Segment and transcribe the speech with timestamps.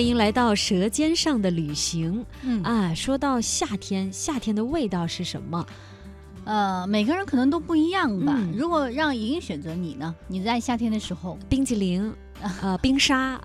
[0.00, 2.94] 欢迎来到《舌尖上的旅行》嗯啊！
[2.94, 5.66] 说到夏天，夏天的味道是什么？
[6.46, 8.32] 呃，每个人可能都不一样吧。
[8.34, 10.14] 嗯如果让莹莹选择你呢？
[10.26, 12.10] 你在夏天的时候，冰激凌，
[12.62, 13.38] 呃，冰沙，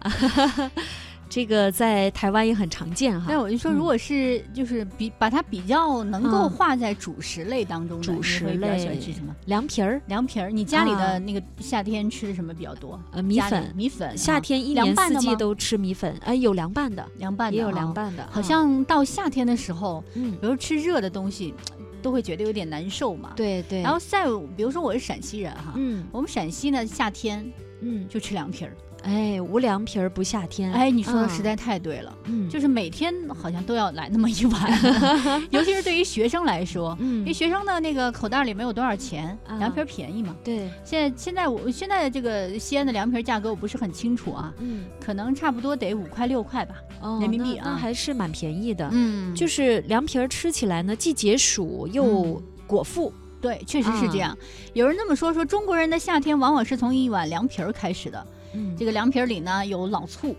[1.27, 3.27] 这个在台湾也很常见哈。
[3.29, 9.35] 那我就说，嗯如果是就是比把它比较能够嗯划在主食类当中的，主食类吃什么？
[9.45, 10.51] 凉皮儿，凉皮儿。
[10.51, 12.99] 你家里啊的那个夏天吃的什么比较多？
[13.11, 13.73] 呃，米粉。
[13.75, 14.17] 米粉。
[14.17, 21.53] 夏啊天一年四季都吃米粉，哎，有凉拌的，凉拌的也有啊凉拌的，好啊像到夏天的时候，嗯，比如吃热的东西，
[22.01, 23.33] 都会觉得有点难受嘛。。
[23.35, 23.81] 对对。
[23.81, 27.45] 然后再比如说我是陕西人哈，嗯我们陕西呢夏天
[27.81, 28.71] 嗯，就吃凉皮儿。
[29.05, 30.71] 哎，无凉皮儿不夏天。
[30.73, 32.17] 哎，你说的啊实在太对了。
[32.25, 34.61] 嗯，就是每天好像都要来那么一碗，
[35.51, 40.35] 尤其是对于学生来说，嗯因为嗯，学生的那个口袋里没有多少钱，啊凉皮儿便宜嘛。
[40.43, 46.75] 对，现在现在我现在的这个西安的凉皮儿价格我不是很清楚啊，嗯，可能差不多得五块六块吧。
[47.01, 48.89] 哦，人民币啊那那还是蛮便宜的。
[48.91, 53.13] 嗯就是凉皮儿吃起来呢，既解暑又嗯果腹。
[53.41, 54.35] 对，确实是这样。
[54.73, 58.25] 有人这么说，说中国人的夏天往往是从一碗凉皮儿开始的。
[58.55, 60.35] 嗯，这个凉皮儿里呢有老醋，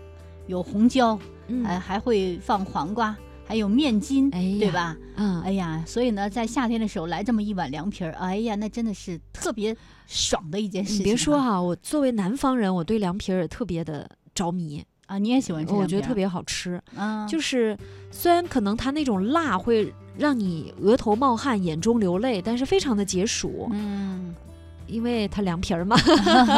[0.47, 1.63] 有红椒，嗯。
[1.65, 3.15] 哎，还会放黄瓜，
[3.45, 4.97] 还有面筋，哎对吧？
[5.15, 9.75] 啊，哎呀，所以呢，在夏天的时候来这么一碗凉皮儿，哎呀，那真的是特别
[10.07, 15.73] 爽的一件事情、你别说哈，我作为南方人，我对凉皮儿也特别的着迷，啊，你也喜欢吃？
[15.73, 16.81] 我觉得特别好吃。
[16.95, 17.77] 嗯，就是
[18.11, 24.35] 虽然可能它那种辣会让你额头冒汗、眼中流泪，但是非常的解暑，嗯，
[24.87, 25.95] 因为它凉皮儿嘛。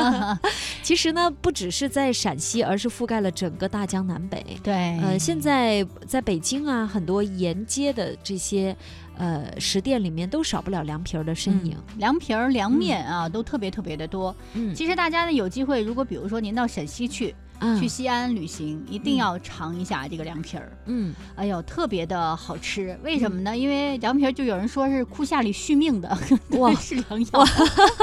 [0.82, 4.44] 其实呢，不只是在陕西，而是覆盖了整个大江南北。
[4.64, 8.76] 对，呃，现在在北京啊，很多沿街的这些
[9.18, 11.76] 呃食店里面都少不了凉皮儿的身影。
[11.76, 14.36] 嗯凉皮儿、凉面啊，都特别特别的多。
[14.54, 20.72] 嗯，其实大家呢有机会，如果比如说您到陕西去，啊去西安旅行，一定要尝一下这个凉皮儿。
[20.86, 23.56] 嗯，哎呦，特别的好吃，为什么呢？
[23.58, 26.18] 因为凉皮儿就有人说是库夏里续命的，
[26.52, 27.46] 哇 是良药。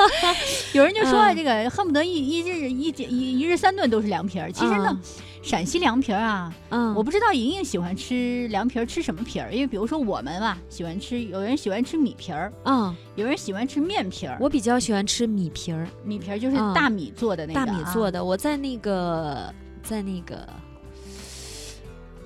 [0.75, 4.51] 有人就说嗯这个恨不得一一日一节一一日三顿都是凉皮儿。
[4.53, 5.01] 其实呢，啊
[5.47, 14.37] 陕西凉皮儿啊，嗯，我不知道莹莹喜欢吃凉皮儿吃什么皮儿，因为比如说我们吧，喜欢吃，有人喜欢吃米皮儿，嗯，有人喜欢吃面皮儿。
[14.41, 18.11] 我比较喜欢吃米皮儿，米皮儿就是嗯大米做的那个、大米做。
[18.11, 18.25] 的。
[18.25, 20.49] 我在那个在那个，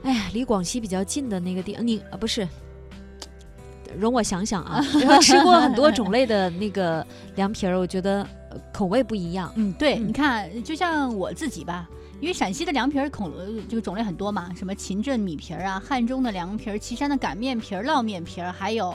[0.02, 2.48] 哎呀，离广西比较近的那个地，你啊不是。
[3.98, 7.06] 容我想想啊，然后吃过很多种类的那个
[7.36, 9.52] 凉皮儿，我觉得呃口味不一样。
[9.56, 11.86] 嗯，对，嗯你看，就像我自己吧，
[12.20, 18.94] 因为陕西的凉皮儿口呃这个种类很多嘛，什么秦镇米皮儿啊，汉中的凉皮儿，岐山的擀面皮儿、烙面皮儿，还有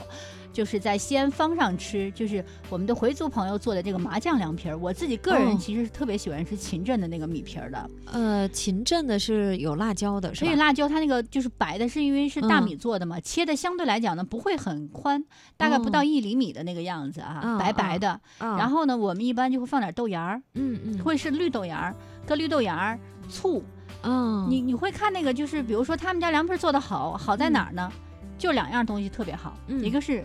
[0.52, 4.78] 就是在西安方上吃，就是我们的回族朋友做的这个麻酱凉皮儿。
[4.78, 10.34] 我自己个人哦其实是特别喜欢吃秦镇的那个米皮儿的，呃，秦镇的是有辣椒的？
[10.34, 15.22] 所以辣椒它那个就是白的，是因为是大嗯米做的嘛，切的相对来讲呢不会很宽，
[15.58, 18.18] 大概不到哦一厘米的那个样子啊，嗯白白的。
[18.38, 21.94] 啊然后呢，我们一般就会放点豆芽儿，嗯嗯，会是绿豆芽儿，
[22.26, 22.98] 搁绿豆芽儿、
[23.28, 23.62] 醋。
[24.02, 27.90] 嗯，你你会看那个，就是比如说他们家凉皮儿做的好，好在哪儿呢？
[28.38, 30.24] 就两样东西特别好，嗯一个是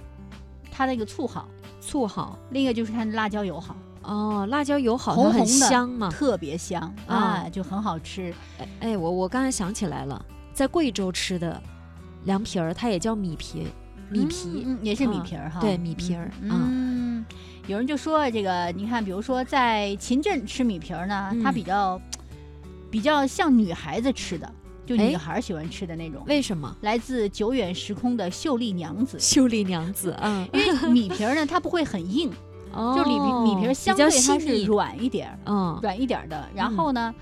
[0.69, 1.47] 它那个醋好，
[1.79, 6.09] 醋好另一个就是它的辣椒油好，哦，辣椒油好，红红的香嘛。
[6.09, 8.33] 特别香啊啊，就很好吃。
[8.59, 10.23] 哎哎，我我刚才想起来了，
[10.53, 11.59] 在贵州吃的
[12.25, 13.67] 凉皮儿，它也叫米皮，
[14.09, 14.63] 米皮。
[14.67, 17.25] 嗯，嗯也是米啊皮儿哈，对米皮儿嗯啊嗯，
[17.67, 21.99] 有人就说这个，你看，比如说在秦镇吃米皮儿呢，它嗯比较
[22.91, 24.53] 比较像女孩子吃的，
[24.85, 25.07] 就哎？
[25.07, 26.21] 女孩儿喜欢吃的那种。
[26.27, 26.75] 为什么？
[26.81, 32.29] 来自久远时空的秀丽娘子，秀丽娘子，嗯，因为米皮儿呢，它不会很硬，
[32.73, 36.47] 哦就里米米皮儿相对它是，软一点儿，嗯，软一点儿的。
[36.53, 37.15] 然后呢，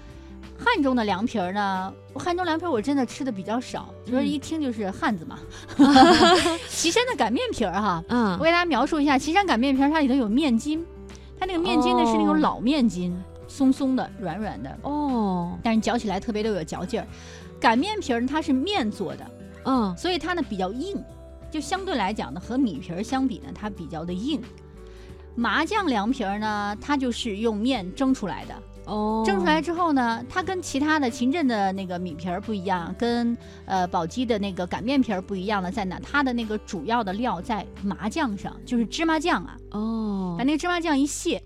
[0.58, 4.28] 汉中的凉皮儿呢，汉中凉皮儿我真的吃的比较少，就是嗯。
[4.28, 5.38] 一听就是汉子嘛。
[6.68, 8.34] 岐山的擀面皮儿哈，嗯。
[8.40, 10.84] 我给大家描述一下，岐山擀面皮儿它里头有面筋，
[11.40, 12.26] 它那个面筋呢是那哦。
[12.28, 13.16] 种老面筋，
[13.50, 17.08] 松松的、软软的，哦，但是嚼起来特别的有嚼劲儿。
[17.60, 19.32] 擀面皮儿它是面做的，
[19.66, 19.98] 嗯。
[19.98, 21.04] 所以它呢比较硬，
[21.52, 24.42] 就相对来讲呢和米皮儿相比呢，它比较的硬。
[25.36, 28.56] 麻酱凉皮儿呢，它就是用面蒸出来的，
[28.86, 36.00] 哦，蒸出来之后呢，它跟其他的秦镇的那个米皮儿不一样，跟呃宝鸡的那个擀面皮儿不一样的在哪？
[36.00, 40.36] 它的那个主要的料在麻酱上，就是芝麻酱啊，哦。
[40.38, 41.42] 把，那个芝麻酱一卸，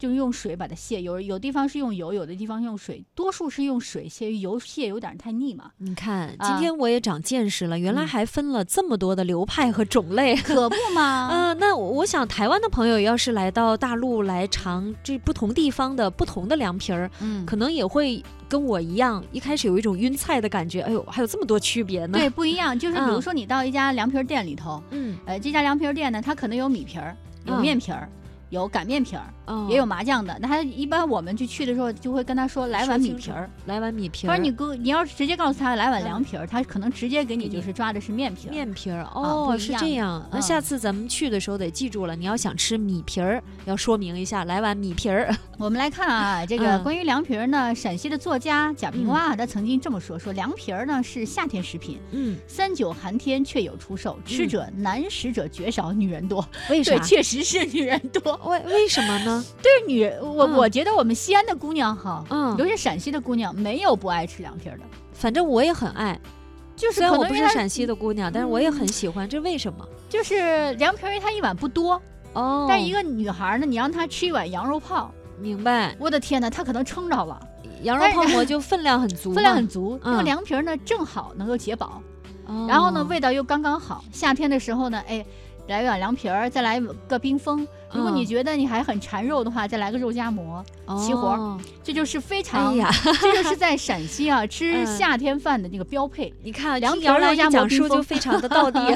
[0.00, 5.70] 就用水把它卸，有有地方是用油，有的地方用水，多数是用水卸，油卸有点太腻嘛。
[5.76, 10.34] 你看，啊今天我也长见识了，原来嗯还分了这么多的流派和种类。
[10.40, 20.80] 可不嘛， 嗯，那我我想台湾的朋友要是来到大陆来尝这不同地方的不同的凉皮儿，嗯，可能也会跟我一样，一开始有一种晕菜的感觉。
[20.80, 22.16] 哎呦，还有这么多区别呢。
[22.18, 22.76] 对，，不一样。
[22.78, 27.14] 就是比如嗯说你到一家凉皮儿店里头，嗯，呃，这家凉皮儿店呢，它可能有米皮儿，
[27.44, 28.08] 有嗯面皮儿，
[28.50, 30.36] 有擀面皮儿，哦也有麻酱的。
[30.40, 33.48] 那他一般我们去去的时候，就会跟他说来碗米皮儿。
[33.66, 38.50] 来碗米皮儿，他说你哥你要是直接告诉他来碗嗯凉皮儿，他可能直接给你就是抓的是面皮儿。
[38.50, 40.26] 面皮儿哦，是这样。
[40.30, 45.34] 那嗯下次咱们去的时候得记住了，你要想吃米皮儿，要说明一下，来碗米皮儿。
[45.58, 56.44] 我们来看啊，这个嗯关于凉皮儿呢，陕西的作家贾平凹啊，他曾经这么说：说凉皮儿呢是夏天食品，嗯，三九寒天却有出售，吃者男食者绝少，女人多。
[56.68, 57.06] 为啥对，？
[57.06, 58.39] 确实是女人多。
[58.44, 59.44] 为为什么呢？
[59.62, 66.18] 对女人，我、嗯我觉得我们西安的姑娘哈，嗯尤其陕西的姑娘，没有不爱吃凉皮儿的，反正我也很爱，
[66.76, 69.28] 就是虽然我不是陕西的姑娘，但是我也很喜欢。
[69.28, 69.86] 这为什么？
[70.08, 72.00] 就是凉皮儿，它一碗不多，
[72.32, 77.38] 哦，但一个女孩儿呢，你让她吃一碗羊肉泡，明白，我的天呐，她可能撑着了，
[77.82, 79.98] 羊肉泡馍就分量很足，分量很足。
[80.02, 82.02] 那个嗯凉皮儿呢，正好能够解饱，
[82.46, 82.66] 哦。
[82.68, 84.02] 然后呢，味道又刚刚好。
[84.12, 85.24] 夏天的时候呢，哎，
[85.68, 87.66] 来一碗凉皮儿，再来个冰峰。
[87.92, 90.64] 如果你嗯觉得你还很馋肉的话，再来个肉夹馍，
[91.04, 92.74] 齐活哦这就是非常，
[93.20, 96.32] 这就是在陕西啊 吃嗯夏天饭的那个标配。
[96.42, 98.78] 你看凉皮儿肉夹馍讲述冰峰就非常的到地。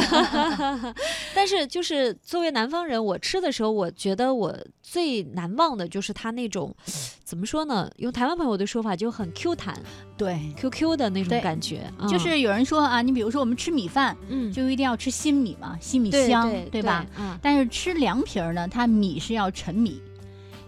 [1.35, 6.75] 但是就是作为南方人，我吃的时候，我觉得我最难忘的就是它那种
[7.25, 7.91] 怎么说呢？
[7.96, 9.75] 用台湾朋友的说法，就很 Q 弹、
[10.17, 11.91] 对，QQ 的那种感觉。
[11.99, 17.05] 嗯就是有人说啊，你比如说我们吃米饭，嗯，就一定要吃新米嘛，新米对香，对吧？？
[17.17, 20.01] 啊，但是吃凉皮儿呢，它米是要陈米，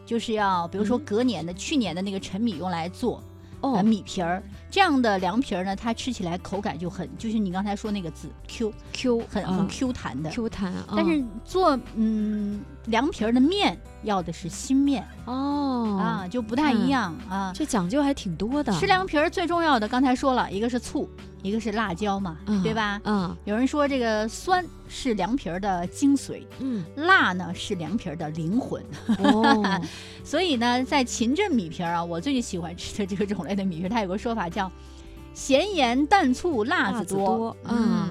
[0.05, 3.23] 就是要比如说嗯隔年的、去年的那个陈米用来做。
[3.63, 10.29] 呃，哦，米皮儿这样的凉皮儿呢，它吃起来口感就很，就是你刚才说那个字 Q，Q 很很啊 Q 弹的。
[10.31, 17.53] Q 弹，但是嗯做嗯凉皮儿的面要的是新面、哦啊，就不太一看样啊。
[17.55, 18.73] 这讲究还挺多的。
[18.75, 21.09] 吃凉皮儿最重要的，刚才说了一个是醋，
[21.43, 23.01] 一个是辣椒嘛，嗯对吧？
[23.05, 28.83] 嗯有人说这个酸是凉皮儿的精髓，嗯辣呢是凉皮儿的灵魂。
[29.23, 29.81] 哦
[30.25, 34.71] 所以呢，在秦镇米皮儿啊，我最喜欢吃的这个种类的米皮儿，它有个说法叫
[35.35, 37.57] 咸盐淡醋辣辣子子多。
[37.65, 38.06] 嗯，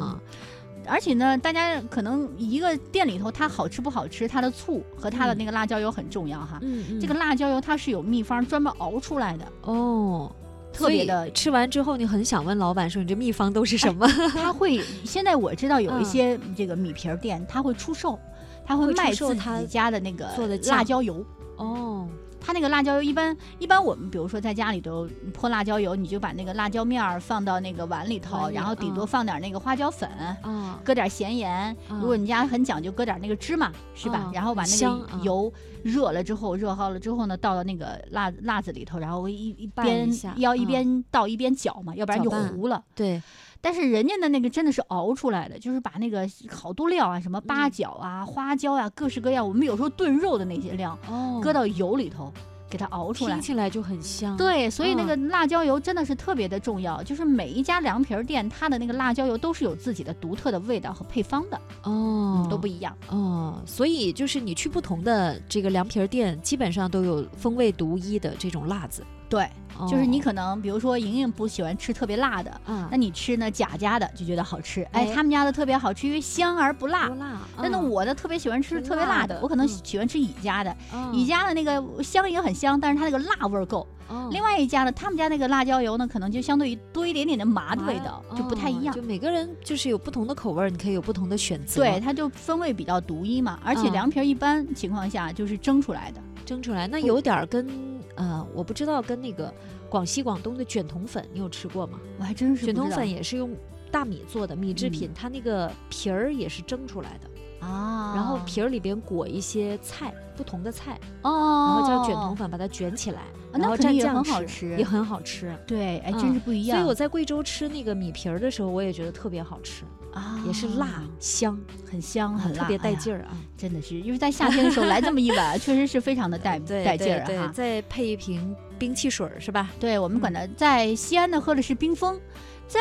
[0.87, 6.59] 而且呢，大家可能一个店里头它好吃不好吃，它的醋和它的嗯那个辣椒油很重要哈。
[6.61, 10.31] 嗯嗯这个辣椒油它是有秘方专门熬出来的，哦。
[10.73, 14.05] 特别的吃完之后，你很想问老板说：“你这秘方都是什么？”
[14.35, 18.19] 他会现在我知道有一嗯些这个米皮儿店，它会出售，
[18.65, 21.25] 他会卖自己家的那个做的辣椒油。
[21.55, 22.05] 哦，
[22.45, 30.07] 它那个辣椒油一般一般我们比如说在家里头泼辣椒油，你就把那个辣椒面儿放到那个碗里头，然后顶多嗯放点那个花椒粉。
[30.43, 34.21] 啊，搁点咸盐，嗯如果你家很讲究，搁点那个芝麻，是吧？
[34.27, 35.51] 嗯然后把那个油
[35.81, 42.83] 热了之后，热好了之后呢，倒到那个辣辣子里头，然后一一边一要一嗯边倒一边搅嘛，要不然就糊了。
[42.93, 43.19] 对，
[43.65, 52.31] 但是人家的那个真的是熬出来的，就是把那个好多料啊，什么八嗯角啊、花椒啊，各式各样，我们有时候炖肉的那些料，哦，搁到油里头
[52.69, 53.41] 给它熬出来听。
[53.41, 62.95] 起来就很香。，对，所以那嗯个辣椒油真的是特别的重要，就是每一家凉皮儿店，它的那个辣椒油都是有自己的独特的味道和配方的，哦，嗯，都不一样。
[63.09, 69.03] 哦，所以就是你去不同的这个凉皮儿店，基本上都有风味独一的这种辣子。
[69.35, 69.49] 对，
[69.89, 77.15] 就是你哦可能比如说莹莹不喜欢吃特别辣的，嗯那，你吃呢贾家的就觉得好吃，哎，哎他们家的特别好吃，因为香而不辣不。
[77.15, 77.41] 辣。
[77.57, 83.85] 但是嗯我呢特别喜欢吃特别辣的，我可能嗯喜欢吃乙家的，嗯乙家的那个香也很香，但是它那个辣味儿够。
[84.07, 89.01] 哦另外一家呢，他们家那个辣椒油呢，可能就相对于多一点点的麻的味道，就不太一样哦就。
[89.01, 91.81] 每个人就是有不同的口味，你可以有不同的选择。
[91.81, 96.21] 对，，它就风味比较独一嘛，而且嗯凉皮儿一般情况下就是蒸出来的。
[96.45, 97.67] 蒸出来那有点儿跟
[98.15, 99.53] 呃，我不知道跟那个
[99.89, 101.99] 广西广东的卷筒粉，你有吃过吗？
[102.17, 103.55] 我还真是卷筒粉也是用
[103.91, 115.55] 大米做的米制嗯品，它那个皮儿也是蒸出来的，啊，然后皮儿里边裹一些菜，不同的菜，哦，然后叫卷筒粉把它卷起来，那然后蘸酱吃，好吃也很好吃。
[115.65, 116.77] 对，哎，嗯真是不一样。
[116.77, 119.83] 所以我在贵州吃那个米皮儿的时候，我也觉得特别好吃，
[120.15, 121.59] 啊，也是辣香，
[121.91, 123.37] 很香，很辣，特别带劲儿啊！
[123.57, 127.51] 真的是，因为在夏天的时候来这么一碗， 确实是非常的带带劲儿哈。
[127.53, 129.69] 再配一瓶冰汽水儿是吧？
[129.79, 132.19] 对我们管它在西安呢喝的是冰峰，
[132.65, 132.79] 在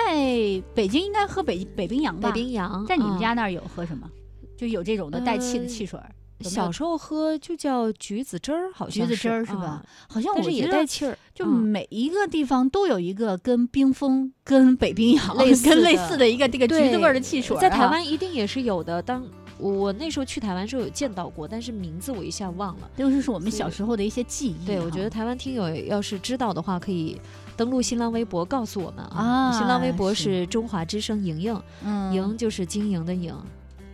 [0.74, 2.30] 北京应该喝北北冰洋吧？
[2.30, 4.08] 北冰洋，在你们嗯家那儿有喝什么？
[4.56, 5.98] 就有这种的带气的呃汽水
[6.40, 17.60] 小时候喝就叫橘子汁儿，好像橘子汁儿是吧啊好像但是也我觉得带气儿，就嗯每一个地方都有一个跟冰峰、跟北冰洋类似跟类的似的一个这个橘子味儿的汽水啊。
[17.60, 19.00] 在台湾一定也是有的。
[19.00, 19.24] 当
[19.56, 22.90] 我我那时候去台湾时候有见到过，但是名字我一下忘了。
[22.96, 24.66] 都是是我们小时候的一些记忆。
[24.66, 27.20] 对，我觉得台湾听友要是知道的话，可以
[27.56, 33.32] 登录新浪微博告诉我们啊新浪微博是是中华之声莹莹，嗯莹就是晶莹的莹，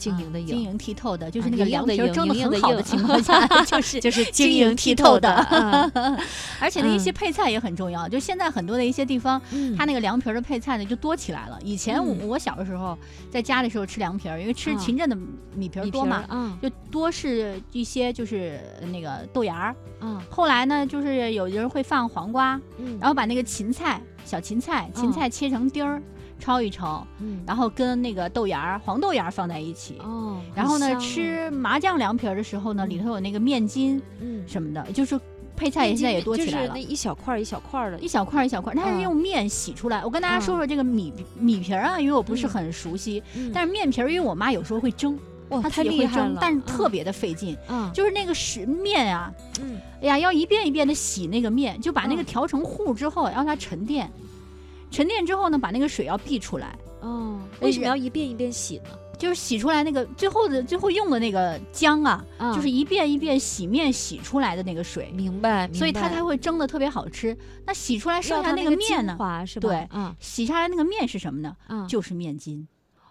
[0.00, 5.30] 经营的啊经营，营剔透的，就是啊那个莹莹的莹凉皮儿蒸的莹莹的很好的情况下， 就是就是经经营营剔透的
[6.58, 8.08] 而且呢，一些嗯配菜也很重要。
[8.08, 11.58] 就现在很多的一些地方，嗯它那个凉皮儿的配菜呢就多起来了。
[11.62, 12.96] 以前我嗯我小的时候
[13.30, 15.16] 在家的时候吃凉皮儿，因为吃啊秦镇的
[15.54, 18.58] 米皮儿多嘛，啊就多是一些就是
[18.90, 19.76] 那个豆芽儿。
[20.00, 26.02] 啊，后来呢，就是有人会放黄瓜，嗯然后把那个芹菜、小芹菜、芹嗯菜切成丁儿，
[26.40, 27.40] 焯一焯，嗯。
[27.46, 29.98] 然后跟那个豆芽儿、黄豆芽儿放在一起。
[30.00, 35.20] 哦，然后呢，吃麻酱凉皮儿的时候呢，里头有那个面筋嗯，什么的，就是
[35.56, 36.68] 配菜也现在也多起来了。
[36.68, 36.90] 就是那。
[36.90, 37.98] 一小块儿一小块儿的。
[38.00, 39.00] 一小块儿一小块儿，它是嗯。
[39.02, 40.02] 用面洗出来。
[40.04, 40.58] 我跟大家说嗯。
[40.58, 43.50] 说这个米米皮儿啊，因为我不是嗯很熟悉，嗯。
[43.54, 45.18] 但是面皮儿，因为我妈有时候会蒸，
[45.50, 46.90] 哇，她太厉害了，，但是特嗯。
[46.90, 47.54] 别的费劲。
[47.68, 47.90] 嗯。
[47.92, 49.30] 就是那个水面啊，
[49.60, 49.78] 嗯。
[50.00, 52.24] 哎呀，要一遍一遍的洗那个面，就把那个嗯。
[52.24, 54.10] 调成糊之后，让它沉淀。
[54.90, 58.90] 沉淀之后呢，把那个水要避出来，哦，呃为什么要一遍一遍洗呢？
[59.18, 67.36] 就是洗出来那个最后的最后用的那个姜啊，啊就是一遍一遍洗面洗出来的那个水，明白，明所以它才会蒸的特别好吃。
[67.66, 69.14] 那洗出来剩下那个面呢？
[69.60, 71.54] 对啊洗下来那个面是什么呢？
[71.66, 72.66] 啊，就是面筋，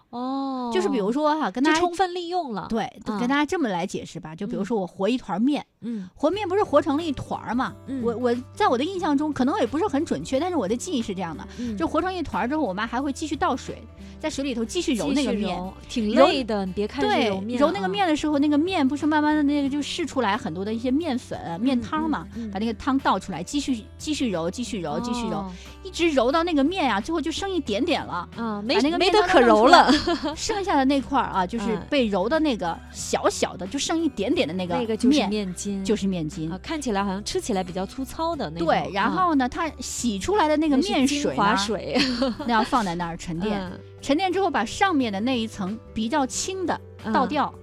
[0.10, 4.36] 哦，就是比如说哈，跟大家充分利用了，对，啊跟大家这么来解释吧。
[4.36, 7.74] 就比如嗯说我和一团面，嗯和面不是和成了一团儿嘛？
[7.88, 13.82] 嗯我我在我的印象中可能也不是很准确，但是我的记忆是这样的：嗯，就和成一团儿之后，我妈还会继续倒水，
[14.20, 15.60] 在水里头继续揉那个面。
[15.88, 16.66] 挺累的。
[16.66, 25.51] 你别看是对揉，那个啊面的时候，那个面不是慢慢的那个就释出来很多的一些面粉、面汤嘛，把那个汤倒出来，继续继续揉，继续揉，继续揉，哦
[25.82, 28.28] 一直揉到那个面啊，最后就剩一点点了。
[28.36, 29.89] 啊，没那个没得可揉了，
[30.36, 31.86] 剩下的那块儿啊，就是嗯。
[31.89, 36.51] 被揉的那个小小的，就剩一点点的那个那个就是面，面筋，就是面筋。
[36.51, 38.68] 啊，看起来好像吃起来比较粗糙的那种。
[38.68, 41.98] 对，然啊后呢，它洗出来的那个面水呢，水。
[42.46, 43.79] 那要放在那儿沉淀，嗯。
[44.01, 46.79] 沉淀之后把上面的那一层比较轻的
[47.13, 47.53] 倒嗯掉，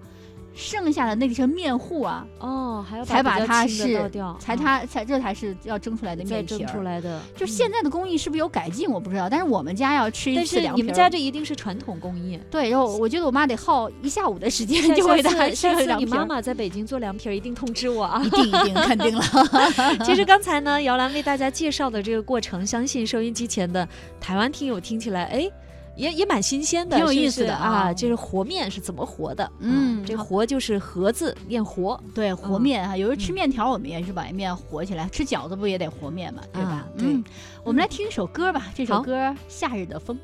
[0.56, 6.66] 剩下的那层面糊啊，哦，还要才把它是掉，才啊它才这才是要蒸出来的面皮儿。
[6.66, 7.20] 出来的。
[7.36, 9.28] 就嗯现在的工艺是不是有改进，我不知道。
[9.28, 12.40] 但是我们家要吃一但次是你们凉皮儿家这一定是传统工艺。
[12.50, 16.06] 对，然后我觉得我妈得耗一下午的时间就为大下家吃凉皮儿。
[16.06, 18.22] 你妈妈在北京做凉皮儿，一定通知我啊！
[18.24, 19.22] 一定一定肯定了，
[20.04, 23.86] 其实刚才呢，姚兰为大家介绍的这个过程，相信收音机前的
[24.18, 25.50] 台湾听友听起来，哎。
[25.96, 27.92] 也也蛮新鲜的，挺有意思的啊！
[27.92, 29.50] 就是和面是怎么和的？
[29.60, 37.24] 嗯啊这好和就是和字念和，对和嗯面哈，有时候吃嗯面条我们也是把面和起来，吃饺子不也得和面嘛，对吧嗯，
[37.64, 39.16] 我们来听一首歌吧，这首歌
[39.48, 40.18] 《夏日的风》。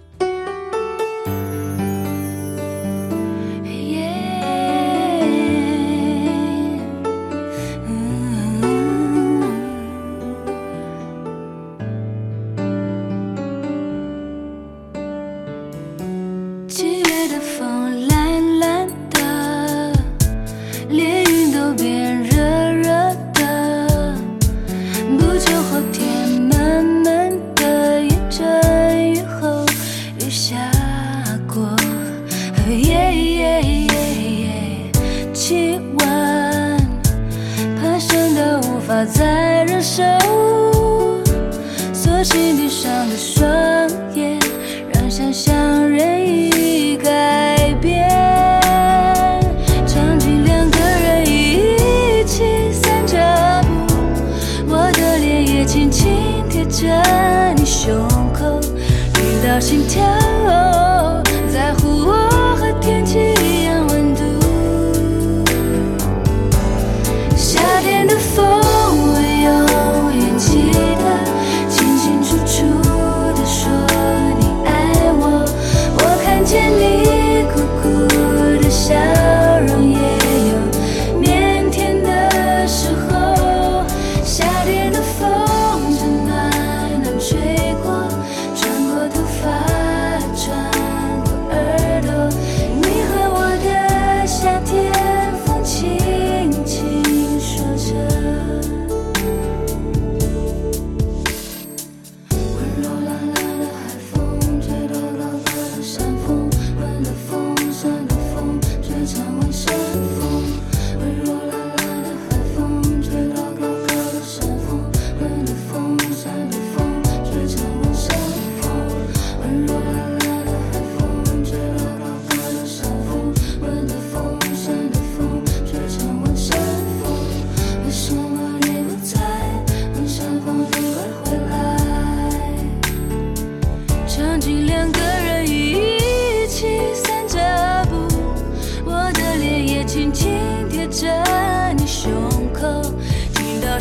[59.62, 60.21] 心跳，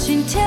[0.02, 0.42] 心跳，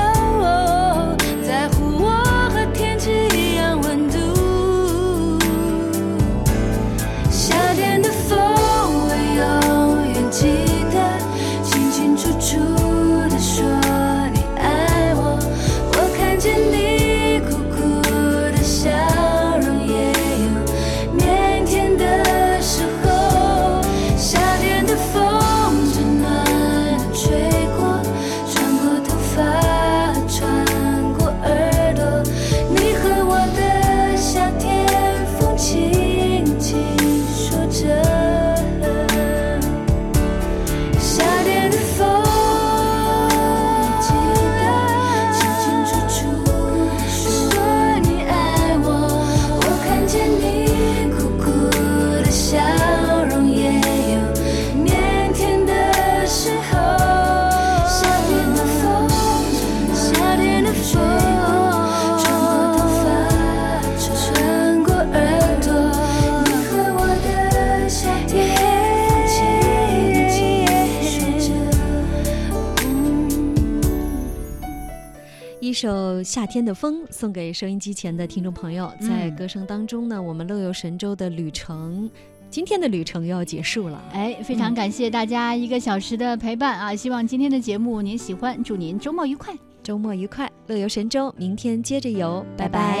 [76.15, 82.09] 首《夏天的风》送给收音机前的听众朋友，在嗯歌声当中呢，我们乐游神州的旅程，
[82.49, 84.01] 今天的旅程又要结束了。
[84.13, 86.95] 哎，非常感谢大家一个小时的陪伴啊！
[86.95, 89.53] 希望今天的节目您喜欢，祝您周末愉快。
[89.83, 92.85] 周末愉快，乐游神州，明天接着游，拜拜拜